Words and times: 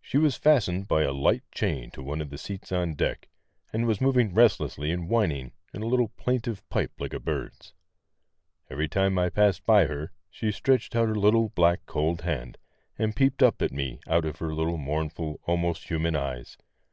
She 0.00 0.16
was 0.16 0.36
fastened 0.36 0.86
by 0.86 1.02
a 1.02 1.10
light 1.10 1.42
chain 1.52 1.90
to 1.90 2.02
one 2.04 2.20
of 2.20 2.30
the 2.30 2.38
seats 2.38 2.70
on 2.70 2.94
deck, 2.94 3.28
and 3.72 3.84
was 3.84 4.00
moving 4.00 4.32
restlessly 4.32 4.92
and 4.92 5.08
whining 5.08 5.50
in 5.72 5.82
a 5.82 5.88
little 5.88 6.06
plaintive 6.10 6.62
pipe 6.68 6.92
like 7.00 7.12
a 7.12 7.18
bird's. 7.18 7.72
Every 8.70 8.86
time 8.86 9.18
I 9.18 9.30
passed 9.30 9.66
by 9.66 9.86
her 9.86 10.12
she 10.30 10.52
stretched 10.52 10.94
out 10.94 11.08
her 11.08 11.16
little, 11.16 11.48
black, 11.48 11.84
cold 11.84 12.20
hand, 12.20 12.58
and 12.96 13.16
peeped 13.16 13.42
up 13.42 13.60
at 13.60 13.72
me 13.72 13.98
out 14.06 14.24
of 14.24 14.38
her 14.38 14.54
little 14.54 14.78
mournful, 14.78 15.40
almost 15.48 15.88
human 15.88 16.14
eyes. 16.14 16.56